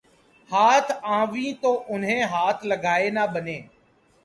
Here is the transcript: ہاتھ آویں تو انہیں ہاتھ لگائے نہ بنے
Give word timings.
ہاتھ 0.49 0.91
آویں 1.17 1.51
تو 1.61 1.71
انہیں 1.93 2.21
ہاتھ 2.31 2.61
لگائے 2.69 3.09
نہ 3.15 3.23
بنے 3.33 3.57